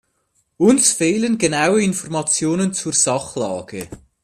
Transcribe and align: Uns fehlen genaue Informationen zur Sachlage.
Uns 0.57 0.93
fehlen 0.93 1.37
genaue 1.37 1.83
Informationen 1.83 2.73
zur 2.73 2.91
Sachlage. 2.91 3.87